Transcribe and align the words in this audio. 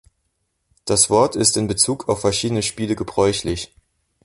Das 0.85 1.11
Wort 1.11 1.35
ist 1.35 1.57
in 1.57 1.67
Bezug 1.67 2.09
auf 2.09 2.21
verschiedene 2.21 2.63
Spiele 2.63 2.95
gebräuchlich. 2.95 3.75